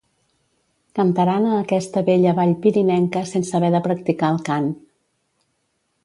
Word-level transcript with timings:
Cantaran 0.99 1.43
a 1.49 1.51
aquesta 1.57 2.01
bella 2.07 2.31
vall 2.39 2.53
pirinenca 2.63 3.21
sense 3.33 3.53
haver 3.59 3.69
de 3.75 3.81
practicar 3.89 4.31
el 4.37 4.41
cant. 4.49 4.71